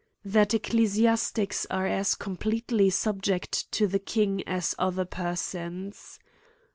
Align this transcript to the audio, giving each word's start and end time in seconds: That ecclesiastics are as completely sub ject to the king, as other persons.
That 0.25 0.55
ecclesiastics 0.55 1.67
are 1.69 1.85
as 1.85 2.15
completely 2.15 2.89
sub 2.89 3.21
ject 3.21 3.71
to 3.73 3.85
the 3.85 3.99
king, 3.99 4.41
as 4.47 4.73
other 4.79 5.05
persons. 5.05 6.17